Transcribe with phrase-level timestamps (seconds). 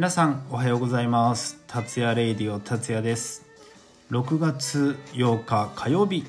[0.00, 1.62] 皆さんおはようございます。
[1.66, 3.44] 達也レイディオ達也です。
[4.10, 6.24] 6月8日火曜日。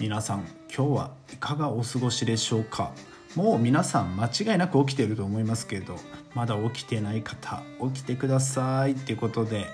[0.00, 0.40] 皆さん
[0.76, 2.90] 今日はいかがお過ごしでしょうか？
[3.36, 5.98] もう皆さん間違いなく起きてると思いますけど
[6.34, 7.62] まだ起きてない方
[7.94, 8.94] 起きてください。
[8.94, 9.66] っていうことで、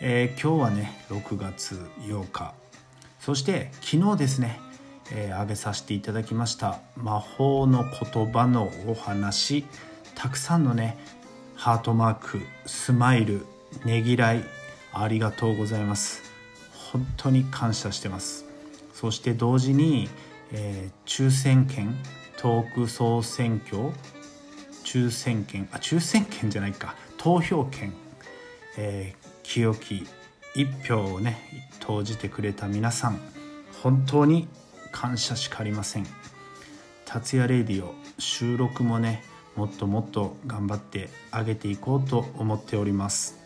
[0.00, 2.52] えー、今日はね6月8日。
[3.20, 4.60] そして昨日ですね
[5.12, 9.64] えー、挙げさせていただきました魔法の言葉のお話。
[10.16, 10.98] たくさんのね
[11.58, 13.44] ハートマークスマイル
[13.84, 14.44] ねぎらい
[14.92, 16.22] ありがとうございます。
[16.92, 18.44] 本当に感謝してます。
[18.94, 20.08] そして同時に、
[20.52, 21.96] えー、抽選券
[22.36, 23.90] トーク総選挙
[24.84, 26.94] 抽選券あ抽選券じゃないか。
[27.16, 27.92] 投票券、
[28.76, 30.06] えー、清き
[30.54, 31.42] 一票をね
[31.80, 33.18] 投じてくれた皆さん
[33.82, 34.46] 本当に
[34.92, 36.06] 感謝しかありません。
[37.04, 39.24] 達也レディオ収録もね
[39.58, 43.40] もっともっと頑張ってあげていこうと思っております。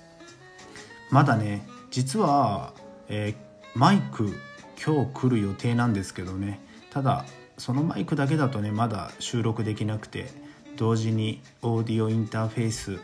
[1.10, 2.74] まだね実は、
[3.08, 3.34] えー、
[3.74, 4.36] マイク
[4.84, 6.60] 今日来る予定なんですけどね。
[6.90, 7.24] ただ
[7.56, 10.28] そのマイクだけだとねまだ収録できなくて
[10.76, 12.98] 同時にオーディオインターフェース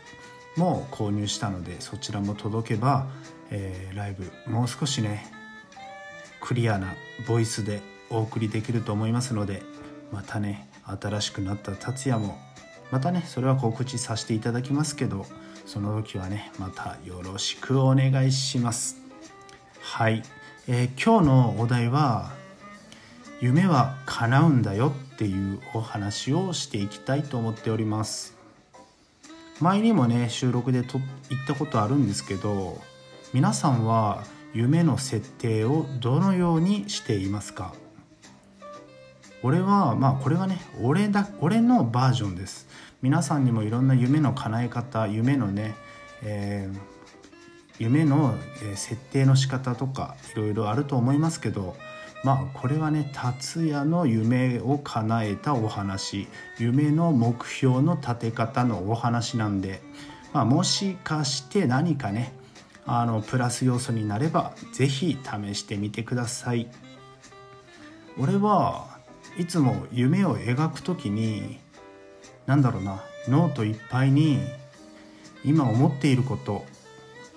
[0.55, 3.07] も購入したのでそちらも届けば、
[3.49, 5.25] えー、ライブもう少しね
[6.41, 6.93] クリアな
[7.27, 9.63] ボイスでお送りできると思いますので
[10.11, 12.37] またね新しくなった達也も
[12.91, 15.25] またねそれは告知させていただきますけど
[15.65, 18.97] その時はねまたよろしくお願いします。
[19.81, 20.23] はい、
[20.67, 22.31] えー、今日のお題は
[23.41, 28.35] 夢は叶うんだよっていうお話をしていきたいと思っております。
[29.59, 32.81] 前にもね収録でと言ったことあるんですけど
[33.33, 37.73] 皆さんは夢の設定をどのようにしていますか？
[39.41, 42.67] 俺はまあこれはね俺だ俺のバージョンです
[43.01, 45.75] 皆さんにもいろんな夢の叶え方夢のね、
[46.23, 46.79] えー、
[47.79, 48.35] 夢の
[48.75, 51.77] 設定の仕方とかいろいろあると思いますけど
[52.25, 56.27] まあこれはね達也の夢を叶えたお話
[56.57, 59.81] 夢の目標の立て方のお話なんで、
[60.33, 62.33] まあ、もしかして何かね
[62.85, 66.67] あのプラス要素になれば是非試してみてください。
[68.17, 68.88] 俺は
[69.39, 71.59] いつも夢を描く時に
[72.45, 74.37] 何だろうなノートいっぱいに
[75.45, 76.65] 今思っていること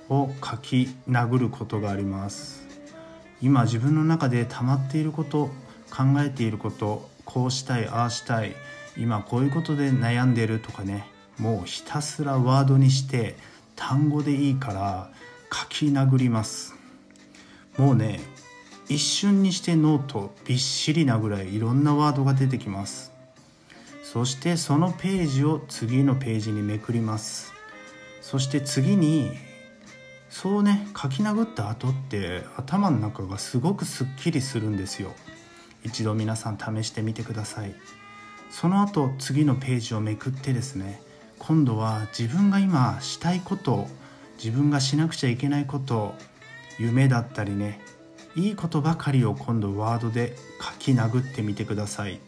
[0.09, 2.67] を書き殴ることがあります。
[3.41, 5.47] 今自分の中で溜まっていること
[5.91, 8.57] 考えていることこうしたいああしたい
[8.97, 11.07] 今こういうことで悩んでるとかね
[11.39, 13.37] もうひたすらワードにして
[13.77, 15.13] 単語でいいから
[15.53, 16.75] 書き殴ります。
[17.79, 18.21] もうね
[18.88, 23.12] 一瞬にしてノートびっしりなぐらいいろんなワードが出てきます。
[24.03, 27.53] そしてそのページを次のページにめくります。
[28.21, 29.31] そして次に
[30.28, 35.12] そうね書き殴った後って頭の中がすごくすっきりするんですよ。
[35.84, 37.75] 一度皆さん試してみてください。
[38.50, 41.00] その後次のページをめくってですね
[41.38, 43.88] 今度は自分が今したいこと
[44.37, 46.15] 自分がしなくちゃいけないこと
[46.78, 47.81] 夢だったりね
[48.34, 52.20] いいことばかりを今度ワードで書き殴ってみてください。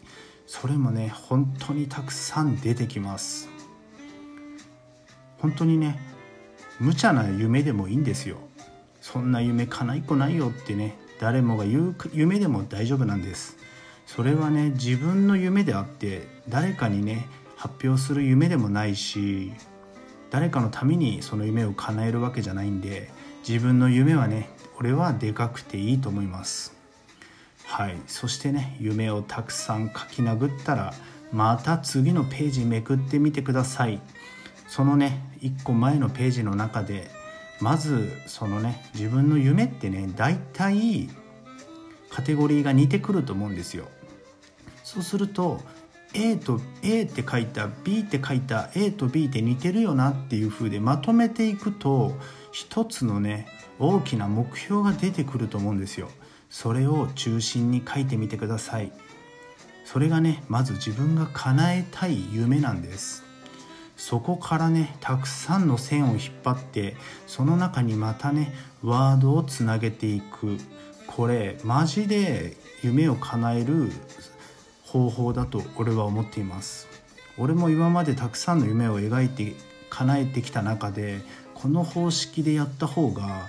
[0.47, 3.49] それもね本当にたくさん出てきます。
[5.39, 5.99] 本当にね
[6.79, 8.37] 無茶な夢でもいいんですよ。
[9.01, 13.57] そんな夢叶いっこないよってね誰もが言う夢でも大丈夫なんです。
[14.07, 17.27] それはね自分の夢であって誰かにね
[17.57, 19.53] 発表する夢でもないし
[20.31, 23.11] 誰かのためにその夢を叶えるわけじゃないんで
[23.47, 26.75] 自分の夢はね俺はでかくていいと思います。
[27.65, 27.97] はい。
[28.07, 30.95] そしてね夢をたくさん書き殴ったら
[31.33, 34.01] また次のページめくってみてください。
[34.69, 37.11] そのね1個前のページの中で
[37.61, 41.09] まずそのね自分の夢ってね大体
[42.11, 43.87] カテゴリーが似てくると思うんですよ。
[44.83, 45.61] そうすると
[46.13, 52.17] A と A って書いた B って書いた A と B って似てるよなっていう風でまとめていくと
[52.55, 53.49] 一つのね
[53.81, 56.09] 大きな目標が出てくると思うんですよ。
[56.49, 58.93] それを中心に書いてみてください。
[59.85, 63.25] それがねまず自分が叶えたい夢なんです。
[63.97, 66.97] そこからねたくさんの線を引っ張って
[67.27, 68.55] その中にまたね
[68.85, 70.57] ワードをつなげていく。
[71.09, 73.91] これマジで夢を叶える
[74.85, 76.87] 方法だと俺は思っています。
[77.37, 79.57] 俺も今までたくさんの夢を描いて
[79.91, 81.21] 叶えてきた中で
[81.55, 83.49] この方式でやった方が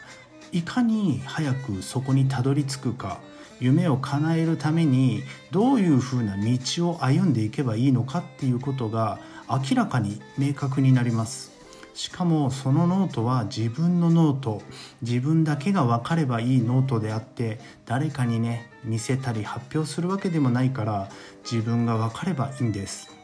[0.51, 3.19] いかに早くそこにたどり着くか
[3.59, 9.19] 夢を叶えるためにどういうふうな道を歩んでいけばいいのかっていうことが
[9.49, 11.55] 明らかに明確になります。
[11.93, 14.61] しかもそのノートは自分のノート
[15.01, 21.09] 自分だけが分かればいいノートであって誰かにね見せたり発表するわけでもないから
[21.49, 23.14] 自分が分かればいいんです。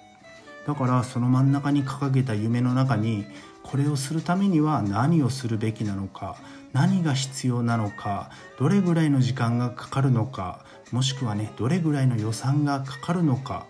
[0.68, 3.26] だからその真ん中に掲げた夢の中に
[3.64, 6.38] これをするためには何をするべきなのか
[6.74, 13.66] 何が必要なのかどれぐらいの時間がかかるのかもしくはねどれぐらいの予算がかかるのか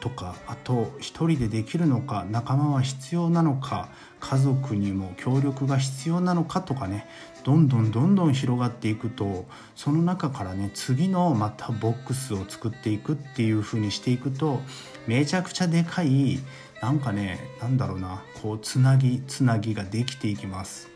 [0.00, 3.88] とかあと一人でできるのか仲間は必要なのか
[4.20, 7.06] 家族にも協力が必要なのかとかね
[7.44, 14.60] どんどんどんどん広がっていくとその中からね次のまたボックスを作っていくっていう風にしていくと
[15.06, 16.38] めちゃくちゃでかい
[16.82, 20.88] なんかねなんだろうなこうつなぎつなぎができていきます。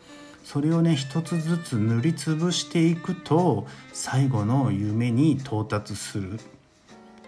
[0.44, 6.38] それをね一つずつ塗りつぶしていくと最後の夢に到達する。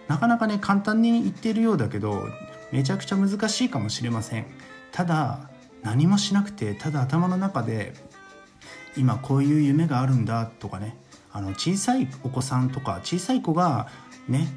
[0.07, 2.27] なかなかね簡単に言ってるようだけど
[2.71, 4.45] めちゃくちゃ難しいかもしれません。
[4.91, 5.49] ただ
[5.83, 7.93] 何もしなくてただ頭の中で
[8.95, 10.97] 今こういう夢があるんだとかね
[11.31, 13.87] あの小さいお子さんとか小さい子が
[14.27, 14.47] ね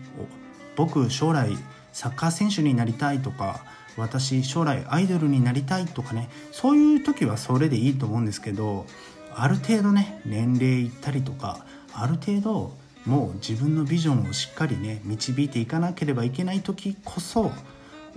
[0.76, 1.56] 僕将来
[1.92, 3.64] サッカー選手になりたいとか
[3.96, 8.86] 私将来アイドルになりたいとかねそういう時はそれでいいと思うんですけど
[9.34, 12.72] ある程度ね年齢いったりとかある程度
[13.06, 17.50] もう自分のビジョンをしっかりね導いていかなければいけない時こそ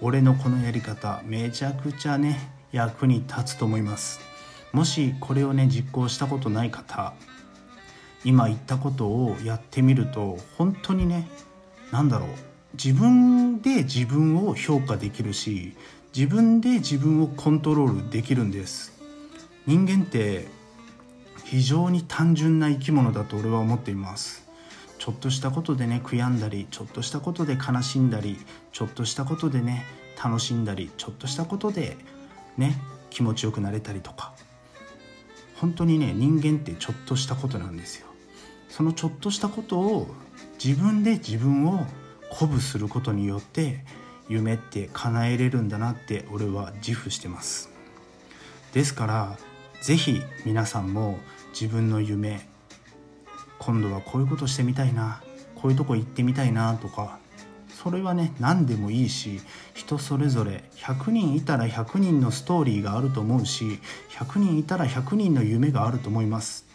[0.02, 4.33] 俺のこのやり方めちゃくちゃね役に立つと思います。
[4.74, 7.14] もしこれをね実行したことない方
[8.26, 11.30] 今言ったことをやってみると本当にね
[11.92, 12.30] 何だろう。
[12.74, 15.76] 自分で自分を評価できるし
[16.16, 19.00] 自分で自分をコントロールできるんです。
[19.68, 20.48] 人間って
[21.46, 24.44] 非常に単純な生き物だと俺は思っています。
[24.98, 28.38] ちょっとしたことでね悔やんだりちょっとしたことで悲しんだり
[28.72, 29.86] ちょっとしたことでね
[30.24, 31.98] 楽しんだりちょっとしたことで
[32.58, 32.76] ね
[33.10, 34.33] 気持ちよくなれたりとか
[35.64, 38.08] 本当にね人間ってちょっとしたことなんですよ。
[38.68, 40.14] そのちょっとしたことを
[40.62, 41.86] 自分で自分を
[42.32, 43.86] 鼓舞することによって
[44.28, 47.70] 夢って叶えれるんだなって俺は自負してます。
[48.74, 49.38] ですから
[49.82, 51.18] 是非皆さんも
[51.58, 52.46] 自分の夢
[53.58, 55.24] 今度はこういうことしてみたいな
[55.56, 57.20] こういうとこ行ってみたいなとか
[57.84, 59.42] それはね何でもいいし
[59.74, 63.80] 人それぞれ100人いたら100人のストーリーがあると思うし
[64.12, 66.66] 100人いたら100人の夢があると思います。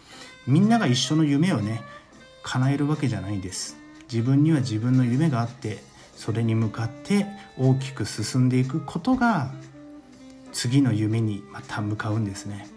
[0.47, 1.81] みんなが一緒の夢をね
[2.43, 3.79] 叶えるわけじゃないんです。
[4.11, 5.83] 自分には自分の夢があって
[6.15, 7.27] それに向かって
[7.59, 9.51] 大きく進んでいくことが
[10.53, 12.69] 次の夢にまた向かうんですね。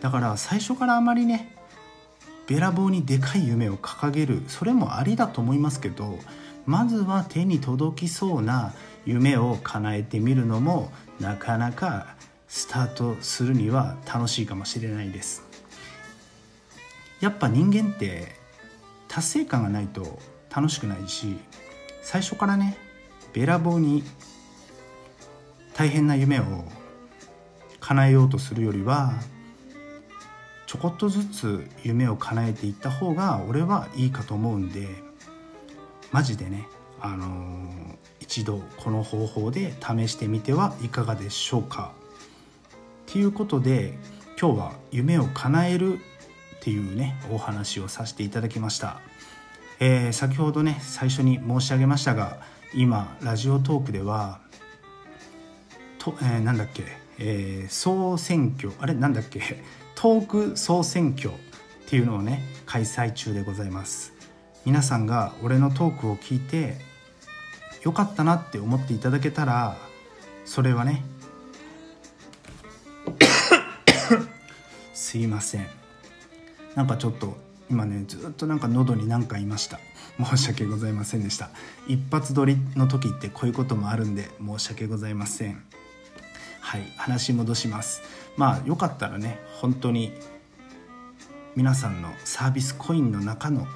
[0.00, 1.55] だから最初からあまりね
[2.46, 4.42] べらぼうにでかい夢を掲げる。
[4.48, 6.18] それもありだと思いますけど
[6.64, 10.90] まずは手に届きそうな夢を叶えてみるのも
[11.20, 12.16] なかなか
[12.48, 15.44] スタートするには楽しいかもしれないです。
[17.20, 18.34] やっぱ人間って
[19.08, 20.18] 達成感がないと
[20.54, 21.38] 楽しくないし
[22.02, 22.76] 最初からね
[23.32, 24.02] べらぼうに
[25.74, 26.64] 大変な夢を
[27.80, 29.14] 叶えようとするよりは
[30.66, 34.88] ちょこっとずつ夢を叶えていった方が俺はいいかと思うんで
[36.12, 36.66] マジでね、
[37.00, 41.92] あのー、一度この方法で試してみてはいかがでしょうか。
[43.06, 43.94] ということで
[44.40, 45.98] 今日は夢を叶えるっ
[46.60, 49.00] ていうねお話をさせていただきました。
[49.78, 52.38] えー、先ほどね最初に申し上げましたが
[52.74, 54.40] 今ラジオトークでは
[55.98, 56.84] と、えー、なんだっけ、
[57.18, 59.62] えー、総選挙あれなんだっけ
[60.06, 61.32] トーク総選挙っ
[61.88, 64.12] ていうのをね開催中でございます。
[64.64, 66.76] 皆さんが俺のトークを聞いて
[67.82, 69.76] よかったなって思っていただけたら
[70.44, 71.02] それはね
[74.94, 75.66] すいません。
[76.76, 77.36] なんかちょっと
[77.68, 79.80] 今ねずっとなんか喉に何かいました。
[80.24, 81.50] 申し訳ございませんでした。
[81.88, 85.64] 一発撮りの時ってこういうこともあるんで申し訳ございません。
[86.66, 88.02] はい話戻します。
[88.36, 90.12] まあよかったらね本当に
[91.54, 93.68] 皆さんのサービスコインの中の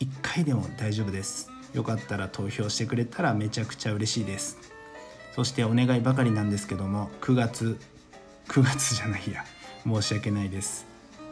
[0.00, 1.50] 1回でも大丈夫です。
[1.74, 4.56] よかったら投票してくれたらめちゃくちゃ嬉しいです。
[5.34, 7.78] そしてお願いばかりなんですけども9月
[8.48, 9.44] 9月じゃないや。
[9.84, 10.86] 申し訳ないです。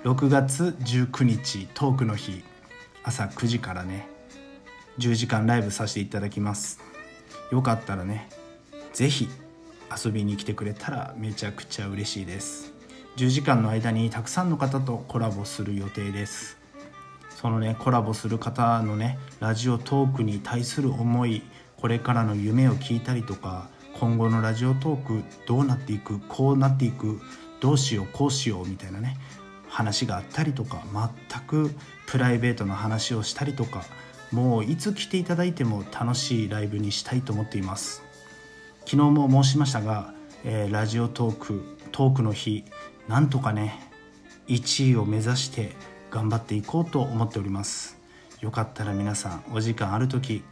[0.04, 2.44] 6月19日トークの日。
[3.02, 4.08] 朝9時からね
[4.98, 6.80] 10時間ライブさせていただきます。
[7.50, 8.28] よかったらね
[8.92, 9.30] 是非
[9.90, 12.72] 遊びに来てくれたらめちゃくちゃ嬉しいです。
[13.16, 16.58] 10時間の間にたくさんの方とコラボする予定です。
[17.30, 21.42] そのねコラボする方のねラジオトークに対する思い
[21.76, 23.68] これからの夢を聞いたりとか
[24.00, 27.20] 今後のラジオトークどうなっていくこうなっていく
[27.60, 29.18] どうしようこうしようみたいなね
[29.68, 30.82] 話があったりとか
[31.30, 31.74] 全く
[32.06, 33.84] プライベートな話をしたりとか
[34.32, 38.05] もういつ来ていただいても楽しいライブにしたいと思っています。
[38.86, 40.14] 昨日も申しましたが、
[40.44, 42.64] えー、ラジオトークトークの日
[43.08, 43.80] なんとかね
[44.46, 45.72] 1位を目指して
[46.08, 47.98] 頑張っていこうと思っております。
[48.40, 50.44] よかったら皆さんお時間ある時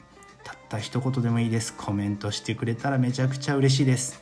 [0.43, 1.73] たった一言でもいいです。
[1.75, 4.21] コメントしてくれたらめちゃくちゃ嬉しいです。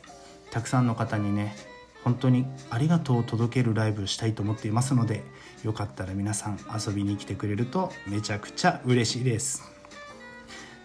[0.51, 1.55] たくさんの方にね
[2.03, 5.23] 本当にありがとうを届けるライブしたいと思っていますので
[5.63, 9.72] よかったら皆さん遊びに来てくれるとめちゃくちゃ嬉しいです。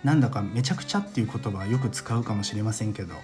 [0.04, 3.14] なんだかめちゃくちゃっていう言葉はよく使うかもしれませんけど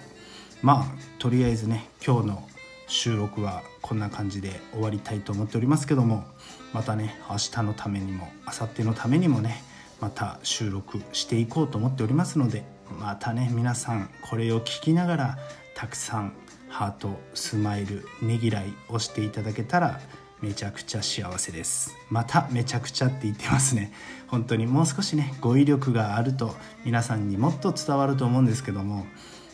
[0.61, 0.85] まあ
[1.19, 2.47] とりあえずね今日の
[2.87, 6.25] 収録はこんな感じで終わりたいと思っておりますけども
[6.73, 9.63] またね明日のためにも明後日のためにもね
[10.01, 12.63] また収録していこうと思っておりますので
[12.99, 15.37] またね皆さんこれを聞きながら
[15.73, 16.33] たくさん
[16.69, 19.99] ハートスマイルねぎらいをしていただけたら
[20.45, 21.95] めちゃくちゃ幸せです。
[22.07, 23.91] まためちゃくちゃって言ってますね。
[24.27, 26.53] 本当にもう少しね語彙力があると
[26.85, 29.07] 皆さんにもっと伝わると思うんですけども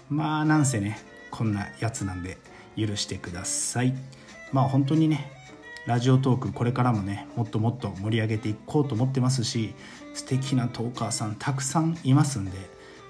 [0.09, 2.37] まあなんせねこんなやつなんで
[2.77, 3.93] 許してください。
[4.51, 5.31] まあ本当にね
[5.87, 9.73] ラジオトークこれからもねもっともっと盛り上げていこうと思ってますし
[10.13, 12.51] 素敵なトーカーさんたくさんいますんで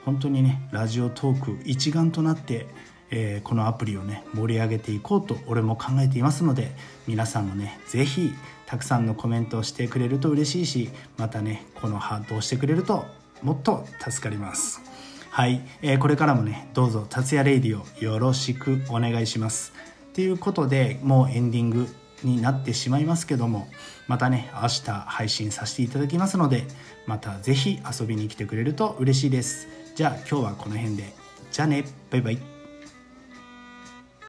[0.06, 2.68] 本当にねラジオトーク一丸となって
[3.12, 6.72] えー、このアプリをね盛り上げていこうと俺も考えていますので
[7.08, 8.34] 皆さんもね是非
[8.66, 13.06] たくさんのコメントをしてくれると嬉しいしまたねこのハートをしてくれると
[13.44, 14.82] もっと助かります。
[15.30, 19.74] はい、えー、これからもねどうぞ達也レイディオよろしくお願いします。
[20.14, 21.88] ということでもうエンディング
[22.24, 23.68] になってしまいますけども
[24.08, 26.66] またね明日配信させていただきますので
[27.08, 29.68] また是非遊びに来てくれると嬉しいです。
[29.96, 31.14] じゃあ今日はこの辺で。
[31.52, 31.84] じゃあね。
[32.10, 32.51] バイバイ。